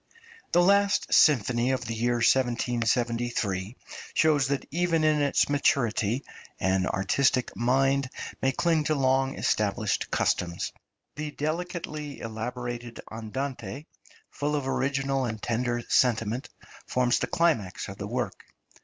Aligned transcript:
The 0.51 0.63
last 0.63 1.13
Symphony 1.13 1.69
of 1.69 1.85
the 1.85 1.93
year 1.93 2.15
1773 2.15 3.75
shows 4.15 4.47
that 4.47 4.65
even 4.71 5.03
in 5.03 5.21
its 5.21 5.47
maturity 5.47 6.23
an 6.59 6.87
artistic 6.87 7.55
mind 7.55 8.09
may 8.41 8.51
cling 8.51 8.83
to 8.85 8.95
long 8.95 9.35
established 9.37 10.09
customs. 10.09 10.73
The 11.17 11.29
delicately 11.29 12.19
elaborated 12.19 12.99
Andante, 13.11 13.85
full 14.31 14.55
of 14.55 14.67
original 14.67 15.25
{INSTRUMENTAL 15.27 15.75
MUSIC.} 15.75 15.89
(292) 15.91 16.45
and 16.47 16.47
tender 16.47 16.47
sentiment, 16.49 16.49
forms 16.87 17.19
the 17.19 17.27
climax 17.27 17.87
of 17.87 17.99
the 17.99 18.07
work. 18.07 18.43